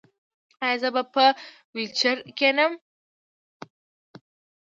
ایا 0.63 0.77
زه 0.81 0.89
به 0.95 1.03
په 1.13 1.25
ویلچیر 1.75 2.17
کینم؟ 2.37 2.73